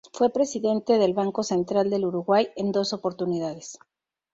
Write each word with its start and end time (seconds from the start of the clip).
Fue 0.13 0.31
Presidente 0.33 0.97
del 0.97 1.13
Banco 1.13 1.43
Central 1.43 1.91
del 1.91 2.05
Uruguay 2.05 2.47
en 2.55 2.71
dos 2.71 2.91
oportunidades. 2.91 3.77